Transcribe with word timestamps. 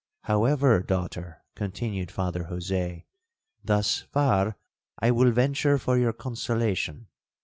However, 0.21 0.81
daughter,' 0.81 1.43
continued 1.53 2.09
Father 2.09 2.45
Jose, 2.45 3.05
'thus 3.63 3.99
far 4.11 4.57
I 4.97 5.11
will 5.11 5.29
venture 5.29 5.77
for 5.77 5.95
your 5.95 6.11
consolation. 6.11 7.05